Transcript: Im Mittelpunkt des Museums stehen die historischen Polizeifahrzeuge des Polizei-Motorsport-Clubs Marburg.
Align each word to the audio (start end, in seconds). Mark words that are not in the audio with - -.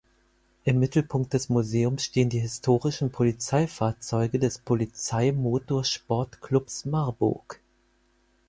Im 0.63 0.79
Mittelpunkt 0.79 1.31
des 1.31 1.49
Museums 1.49 2.05
stehen 2.05 2.29
die 2.31 2.39
historischen 2.39 3.11
Polizeifahrzeuge 3.11 4.39
des 4.39 4.57
Polizei-Motorsport-Clubs 4.57 6.85
Marburg. 6.85 7.59